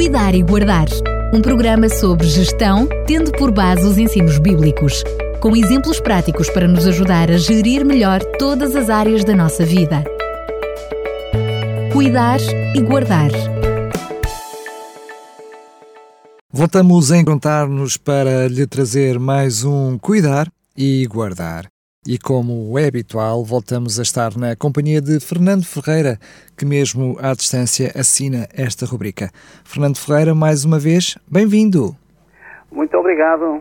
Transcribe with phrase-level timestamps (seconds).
[0.00, 0.86] Cuidar e Guardar.
[1.30, 5.04] Um programa sobre gestão, tendo por base os ensinos bíblicos,
[5.42, 10.02] com exemplos práticos para nos ajudar a gerir melhor todas as áreas da nossa vida.
[11.92, 12.40] Cuidar
[12.74, 13.30] e Guardar.
[16.50, 21.66] Voltamos a encontrar-nos para lhe trazer mais um Cuidar e Guardar.
[22.06, 26.18] E como é habitual, voltamos a estar na companhia de Fernando Ferreira,
[26.56, 29.30] que mesmo à distância assina esta rubrica.
[29.64, 31.94] Fernando Ferreira, mais uma vez, bem-vindo.
[32.72, 33.60] Muito obrigado.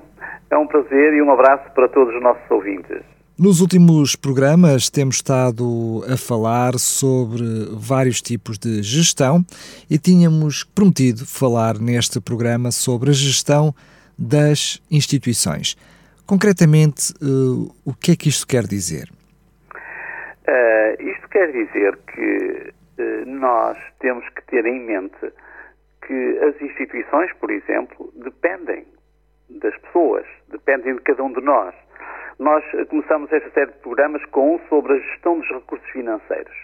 [0.49, 3.02] É um prazer e um abraço para todos os nossos ouvintes.
[3.38, 9.45] Nos últimos programas temos estado a falar sobre vários tipos de gestão
[9.89, 13.75] e tínhamos prometido falar neste programa sobre a gestão
[14.17, 15.75] das instituições.
[16.29, 19.09] Concretamente, uh, o que é que isto quer dizer?
[19.73, 25.33] Uh, isto quer dizer que uh, nós temos que ter em mente
[26.05, 28.86] que as instituições, por exemplo, dependem
[29.49, 31.73] das pessoas, dependem de cada um de nós.
[32.38, 36.55] Nós começamos esta série de programas com um sobre a gestão dos recursos financeiros.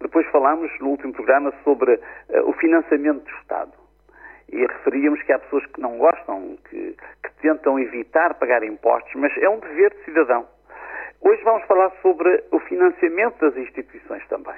[0.00, 2.00] Depois falámos no último programa sobre
[2.44, 3.83] o financiamento do Estado
[4.50, 9.36] e referíamos que há pessoas que não gostam, que, que tentam evitar pagar impostos, mas
[9.38, 10.46] é um dever de cidadão.
[11.20, 14.56] Hoje vamos falar sobre o financiamento das instituições também.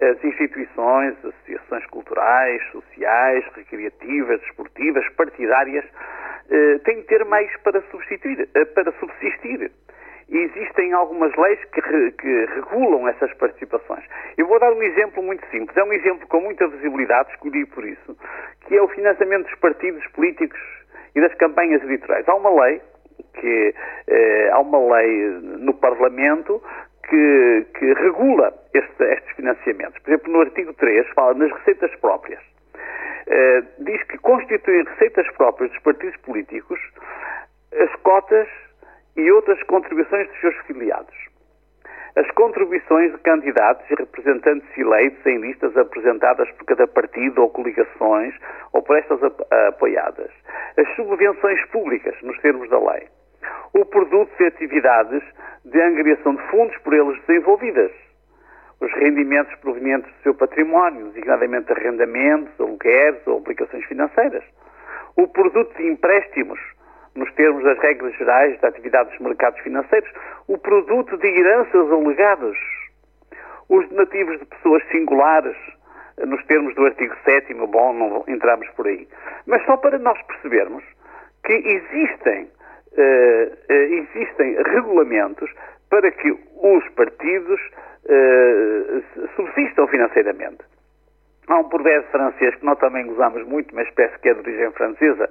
[0.00, 5.84] As instituições, associações culturais, sociais, recreativas, desportivas, partidárias,
[6.50, 9.72] eh, têm de ter mais para eh, para subsistir
[10.28, 14.04] e existem algumas leis que, re, que, regulam essas participações.
[14.36, 17.84] Eu vou dar um exemplo muito simples, é um exemplo com muita visibilidade, escolhi por
[17.84, 18.16] isso,
[18.68, 20.60] que é o financiamento dos partidos políticos
[21.14, 22.28] e das campanhas eleitorais.
[22.28, 22.82] Há uma lei,
[23.34, 23.74] que
[24.06, 26.62] eh, há uma lei no Parlamento
[27.08, 29.98] que, que regula este, estes financiamentos.
[30.02, 32.40] Por exemplo, no artigo 3 fala nas receitas próprias.
[33.26, 36.78] Eh, diz que constituem receitas próprias dos partidos políticos
[37.72, 38.48] as cotas
[39.16, 41.16] e outras contribuições dos seus filiados.
[42.16, 48.34] As contribuições de candidatos e representantes eleitos em listas apresentadas por cada partido ou coligações
[48.72, 49.20] ou por estas
[49.68, 50.30] apoiadas.
[50.76, 53.08] As subvenções públicas, nos termos da lei.
[53.74, 55.22] O produto de atividades
[55.64, 57.92] de angariação de fundos por eles desenvolvidas.
[58.80, 64.44] Os rendimentos provenientes do seu património, designadamente arrendamentos, alugueres ou obrigações financeiras.
[65.16, 66.60] O produto de empréstimos
[67.18, 70.10] nos termos das regras gerais da atividade dos mercados financeiros,
[70.46, 72.56] o produto de heranças ou legados,
[73.68, 75.56] os donativos de pessoas singulares,
[76.26, 79.06] nos termos do artigo 7 bom, não entramos por aí.
[79.46, 80.82] Mas só para nós percebermos
[81.44, 85.50] que existem, uh, existem regulamentos
[85.90, 87.60] para que os partidos
[88.04, 90.67] uh, subsistam financeiramente.
[91.48, 94.70] Há um provérbio francês que nós também usamos muito, mas peço que é de origem
[94.72, 95.30] francesa,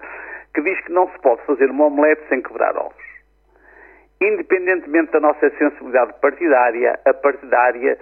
[0.53, 3.05] que diz que não se pode fazer uma omelete sem quebrar ovos.
[4.19, 7.97] Independentemente da nossa sensibilidade partidária, a partidária,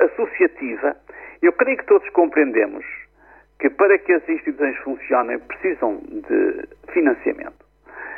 [0.00, 0.96] associativa,
[1.42, 2.86] eu creio que todos compreendemos
[3.58, 7.62] que para que as instituições funcionem precisam de financiamento.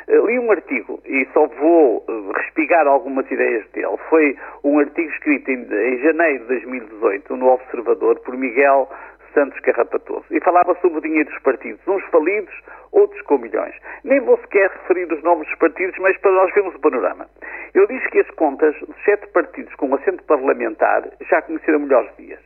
[0.07, 3.97] Eh, li um artigo e só vou eh, respigar algumas ideias dele.
[4.09, 8.89] Foi um artigo escrito em, em janeiro de 2018 no Observador por Miguel
[9.35, 10.25] Santos Carrapatoso.
[10.31, 12.53] E falava sobre o dinheiro dos partidos, uns falidos,
[12.91, 13.75] outros com milhões.
[14.03, 17.27] Nem vou sequer referir os nomes dos partidos, mas para nós vermos o panorama.
[17.75, 22.39] Ele diz que as contas dos sete partidos com assento parlamentar já conheceram melhores dias.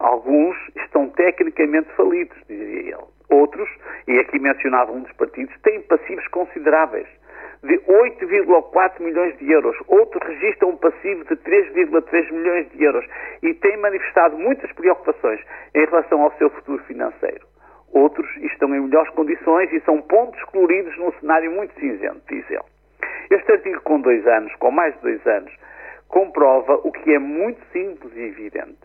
[0.00, 2.96] Alguns estão tecnicamente falidos, dizia ele.
[3.30, 3.68] Outros,
[4.06, 7.06] e aqui mencionava um dos partidos, têm passivos consideráveis
[7.62, 9.76] de 8,4 milhões de euros.
[9.86, 13.04] Outro registra um passivo de 3,3 milhões de euros
[13.42, 15.40] e tem manifestado muitas preocupações
[15.74, 17.46] em relação ao seu futuro financeiro.
[17.92, 22.62] Outros estão em melhores condições e são pontos coloridos num cenário muito cinzento, diz ele.
[23.30, 25.52] Este artigo, com dois anos, com mais de dois anos,
[26.08, 28.78] comprova o que é muito simples e evidente.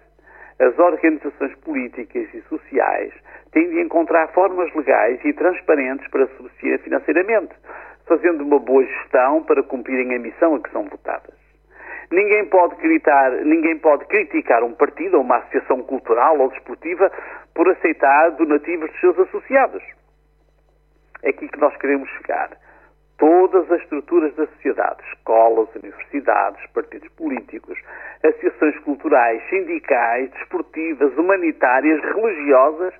[0.59, 3.13] As organizações políticas e sociais
[3.51, 7.53] têm de encontrar formas legais e transparentes para subsistir financeiramente
[8.05, 11.33] fazendo uma boa gestão para cumprirem a missão a que são votadas.
[12.11, 17.11] Ninguém pode, gritar, ninguém pode criticar um partido ou uma associação cultural ou desportiva
[17.55, 19.83] por aceitar donativos dos seus associados.
[21.23, 22.51] É aqui que nós queremos chegar.
[23.17, 27.79] Todas as estruturas da sociedade, escolas, universidades, partidos políticos,
[28.23, 32.93] associações culturais, sindicais, desportivas, humanitárias, religiosas,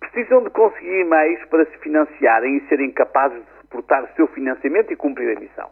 [0.00, 4.92] precisam de conseguir meios para se financiarem e serem capazes de suportar o seu financiamento
[4.92, 5.70] e cumprir a missão.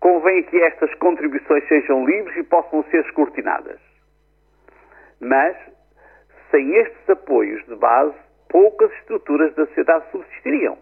[0.00, 3.78] Convém que estas contribuições sejam livres e possam ser escrutinadas.
[5.20, 5.56] Mas,
[6.50, 8.14] sem estes apoios de base,
[8.48, 10.78] poucas estruturas da sociedade subsistiriam.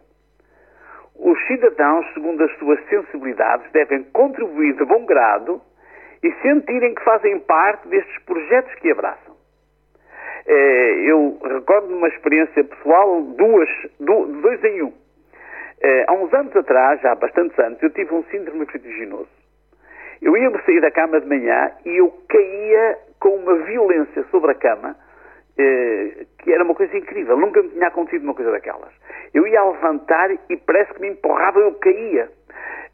[1.16, 5.60] Os cidadãos, segundo as suas sensibilidades, devem contribuir de bom grado
[6.22, 9.34] e sentirem que fazem parte destes projetos que abraçam.
[10.46, 13.68] Eh, eu recordo uma experiência pessoal, duas,
[14.00, 15.03] dois em um.
[15.84, 19.28] Eh, há uns anos atrás, já há bastantes anos, eu tive um síndrome vertiginoso.
[20.22, 24.54] Eu ia-me sair da cama de manhã e eu caía com uma violência sobre a
[24.54, 24.96] cama
[25.58, 27.36] eh, que era uma coisa incrível.
[27.36, 28.94] Nunca me tinha acontecido uma coisa daquelas.
[29.34, 32.30] Eu ia a levantar e parece que me empurrava, eu caía.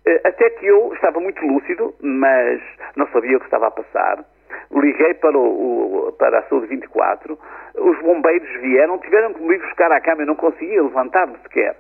[0.05, 2.61] Eh, até que eu estava muito lúcido, mas
[2.97, 4.25] não sabia o que estava a passar.
[4.73, 7.39] Liguei para, o, para a Saúde 24,
[7.77, 11.77] os bombeiros vieram, tiveram que me buscar à cama, eu não conseguia levantar-me sequer.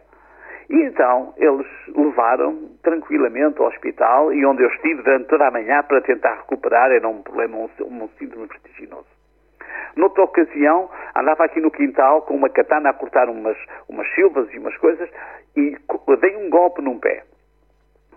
[0.70, 5.82] E então eles levaram tranquilamente ao hospital e onde eu estive durante toda a manhã
[5.82, 9.08] para tentar recuperar, era um problema, um, um síndrome vertiginoso.
[9.96, 13.56] Noutra ocasião, andava aqui no quintal com uma katana a cortar umas,
[13.88, 15.10] umas silvas e umas coisas
[15.56, 15.76] e
[16.20, 17.24] dei um golpe num pé.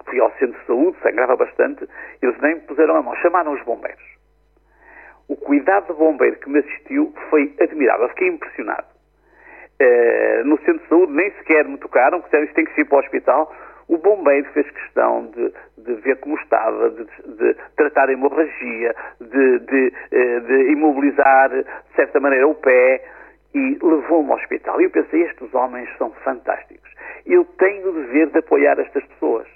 [0.06, 1.90] Fui ao centro de saúde, sangrava bastante,
[2.22, 4.04] eles nem me puseram a mão, chamaram os bombeiros.
[5.28, 8.93] O cuidado do bombeiro que me assistiu foi admirável, fiquei impressionado.
[9.82, 12.98] Uh, no centro de saúde nem sequer me tocaram, disseram isto tem que ir para
[12.98, 13.54] o hospital.
[13.88, 19.60] O bombeiro fez questão de, de ver como estava, de, de tratar a hemorragia, de,
[19.60, 21.66] de, uh, de imobilizar, de
[21.96, 23.04] certa maneira, o pé
[23.54, 24.82] e levou-me ao hospital.
[24.82, 26.92] E eu pensei, estes homens são fantásticos.
[27.26, 29.48] Eu tenho o dever de apoiar estas pessoas.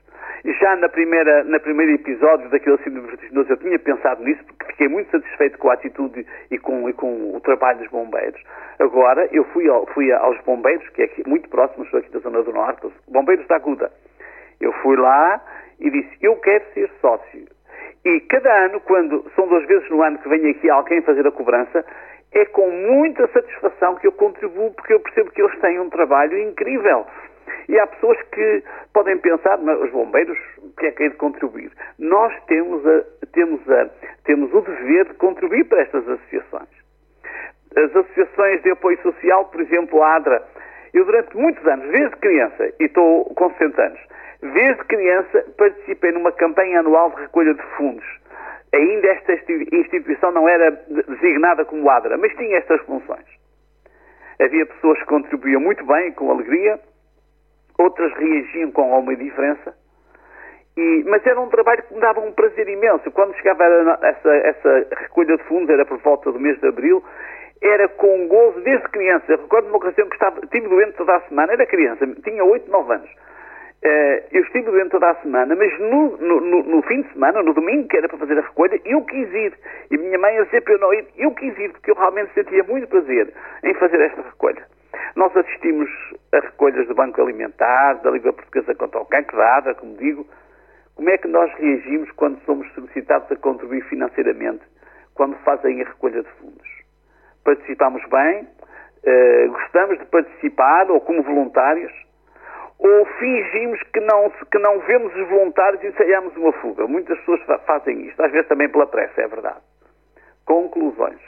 [0.67, 4.89] Já na primeira, na primeiro episódio daquele síndrome vertiginoso eu tinha pensado nisso porque fiquei
[4.89, 8.43] muito satisfeito com a atitude e com, e com o trabalho dos bombeiros.
[8.77, 12.19] Agora eu fui, ao, fui aos bombeiros, que é aqui, muito próximos, sou aqui da
[12.19, 13.89] Zona do Norte, bombeiros da Aguda.
[14.59, 15.41] Eu fui lá
[15.79, 17.47] e disse, eu quero ser sócio.
[18.03, 21.31] E cada ano, quando são duas vezes no ano que vem aqui alguém fazer a
[21.31, 21.85] cobrança,
[22.33, 26.37] é com muita satisfação que eu contribuo porque eu percebo que eles têm um trabalho
[26.37, 27.05] incrível.
[27.67, 31.15] E há pessoas que podem pensar, mas os bombeiros, o que é que é de
[31.15, 31.71] contribuir?
[31.99, 33.03] Nós temos, a,
[33.33, 33.89] temos, a,
[34.23, 36.69] temos o dever de contribuir para estas associações.
[37.75, 40.43] As associações de apoio social, por exemplo, a ADRA,
[40.93, 43.99] eu durante muitos anos, desde criança, e estou com 60 anos,
[44.41, 48.05] desde criança participei numa campanha anual de recolha de fundos.
[48.73, 49.33] Ainda esta
[49.73, 53.25] instituição não era designada como ADRA, mas tinha estas funções.
[54.39, 56.79] Havia pessoas que contribuíam muito bem, com alegria,
[57.77, 59.75] outras reagiam com alguma diferença.
[60.77, 63.09] E, mas era um trabalho que me dava um prazer imenso.
[63.11, 63.63] Quando chegava
[64.03, 67.03] essa, essa recolha de fundos, era por volta do mês de abril,
[67.61, 69.25] era com gozo desde criança.
[69.27, 72.93] recordo uma ocasião que estava, estive doente toda a semana, era criança, tinha 8, 9
[72.93, 73.09] anos.
[73.77, 77.43] Uh, eu estive doente toda a semana, mas no, no, no, no, fim de semana,
[77.43, 79.53] no domingo, que era para fazer a recolha, eu quis ir.
[79.91, 82.33] E minha mãe a dizer para eu não ir, eu quis ir, porque eu realmente
[82.33, 83.31] sentia muito prazer
[83.63, 84.65] em fazer esta recolha.
[85.15, 85.89] Nós assistimos
[86.31, 90.27] a recolhas do Banco Alimentar, da Liga Portuguesa contra o Cancro, da ADA, como digo.
[90.95, 94.63] Como é que nós reagimos quando somos solicitados a contribuir financeiramente,
[95.13, 96.67] quando fazem a recolha de fundos?
[97.43, 98.47] Participamos bem?
[99.05, 101.91] Uh, gostamos de participar, ou como voluntários?
[102.79, 106.87] Ou fingimos que não, que não vemos os voluntários e ensaiamos uma fuga?
[106.87, 109.61] Muitas pessoas fazem isto, às vezes também pela pressa, é verdade.
[110.45, 111.19] Conclusões.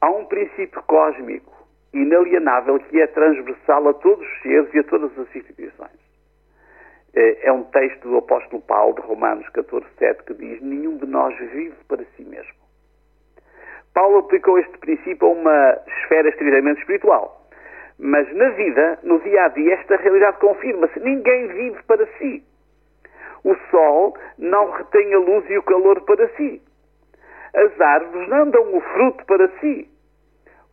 [0.00, 1.55] Há um princípio cósmico
[2.02, 6.06] inalienável que é transversal a todos os seres e a todas as instituições.
[7.14, 11.06] É, é um texto do apóstolo Paulo, de Romanos 14, 7, que diz: Nenhum de
[11.06, 12.54] nós vive para si mesmo.
[13.94, 17.42] Paulo aplicou este princípio a uma esfera estritamente espiritual.
[17.98, 22.44] Mas na vida, no dia a dia, esta realidade confirma-se: ninguém vive para si.
[23.42, 26.60] O sol não retém a luz e o calor para si.
[27.54, 29.88] As árvores não dão o fruto para si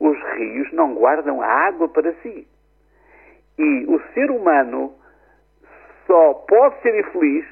[0.03, 2.45] os rios não guardam a água para si.
[3.57, 4.93] E o ser humano
[6.05, 7.45] só pode ser infeliz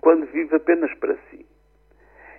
[0.00, 1.44] quando vive apenas para si.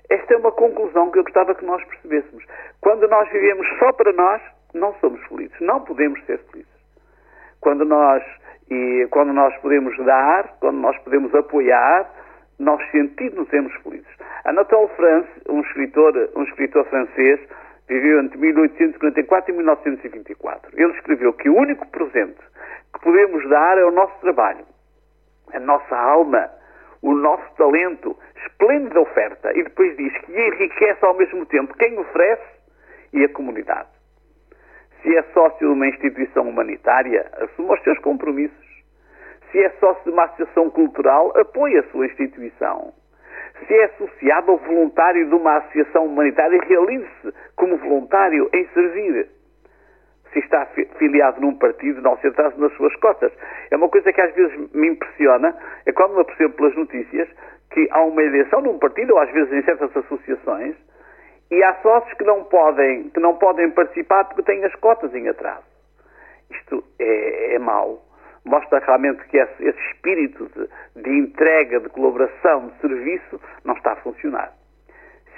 [0.10, 2.46] Esta é uma conclusão que eu gostava que nós percebêssemos.
[2.80, 4.42] Quando nós vivemos só para nós,
[4.74, 6.72] não somos felizes, não podemos ser felizes.
[7.60, 8.24] Quando nós,
[8.70, 12.10] e, quando nós podemos dar, quando nós podemos apoiar,
[12.58, 14.08] nós sentimos-nos felizes.
[14.46, 17.40] Anatole France, um escritor, um escritor francês,
[17.92, 20.72] viveu entre 1844 e 1924.
[20.82, 22.40] Ele escreveu que o único presente
[22.94, 24.66] que podemos dar é o nosso trabalho,
[25.54, 26.50] a nossa alma,
[27.02, 29.52] o nosso talento, esplêndida oferta.
[29.58, 32.62] E depois diz que enriquece ao mesmo tempo quem oferece
[33.12, 33.90] e a comunidade.
[35.02, 38.72] Se é sócio de uma instituição humanitária, assuma os seus compromissos.
[39.52, 42.94] Se é sócio de uma associação cultural, apoie a sua instituição
[43.68, 49.30] se é associado ou voluntário de uma associação humanitária, realize-se como voluntário em servir.
[50.34, 50.66] se está
[50.98, 53.32] filiado num partido, não centrar-se nas suas cotas.
[53.70, 55.56] É uma coisa que às vezes me impressiona,
[55.86, 57.28] é quando me apercebo pelas notícias
[57.72, 60.76] que há uma eleição num partido, ou às vezes em certas associações,
[61.50, 65.28] e há sócios que não podem, que não podem participar porque têm as cotas em
[65.28, 65.66] atraso.
[66.50, 68.02] Isto é, é mau.
[68.46, 73.94] Mostra realmente que esse, esse espírito de, de entrega, de colaboração, de serviço, não está
[73.94, 74.54] a funcionar.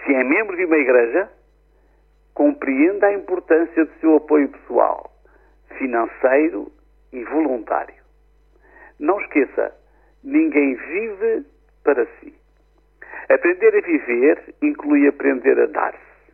[0.05, 1.29] Se é membro de uma igreja,
[2.33, 5.11] compreenda a importância do seu apoio pessoal,
[5.77, 6.71] financeiro
[7.11, 8.01] e voluntário.
[8.99, 9.75] Não esqueça,
[10.23, 11.45] ninguém vive
[11.83, 12.33] para si.
[13.29, 16.33] Aprender a viver inclui aprender a dar-se,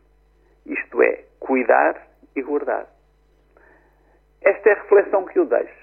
[0.66, 1.96] isto é, cuidar
[2.36, 2.88] e guardar.
[4.42, 5.79] Esta é a reflexão que eu deixo,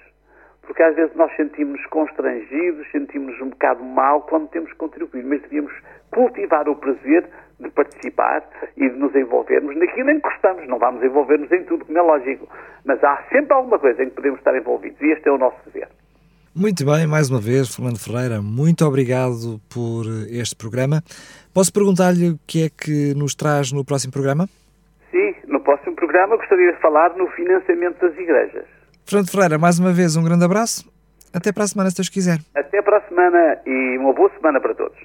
[0.67, 5.41] porque às vezes nós sentimos constrangidos, sentimos um bocado mal quando temos que contribuir, mas
[5.41, 5.73] devíamos
[6.11, 7.25] cultivar o prazer
[7.59, 8.43] de participar
[8.75, 10.67] e de nos envolvermos naquilo em que gostamos.
[10.67, 12.47] Não vamos envolver-nos em tudo, como é lógico,
[12.85, 15.57] mas há sempre alguma coisa em que podemos estar envolvidos e este é o nosso
[15.65, 15.87] dever.
[16.53, 21.01] Muito bem, mais uma vez, Fernando Ferreira, muito obrigado por este programa.
[21.53, 24.47] Posso perguntar-lhe o que é que nos traz no próximo programa?
[25.11, 28.76] Sim, no próximo programa gostaria de falar no financiamento das igrejas.
[29.07, 30.85] Fernando Ferreira, mais uma vez, um grande abraço.
[31.33, 32.39] Até para a semana, se Deus quiser.
[32.53, 34.97] Até para a semana e uma boa semana para todos.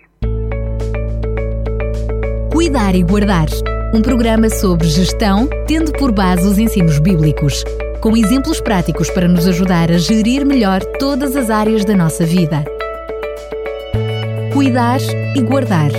[2.52, 3.46] Cuidar e Guardar
[3.94, 7.62] um programa sobre gestão, tendo por base os ensinos bíblicos
[8.00, 12.64] com exemplos práticos para nos ajudar a gerir melhor todas as áreas da nossa vida.
[14.52, 14.98] Cuidar
[15.36, 15.90] e guardar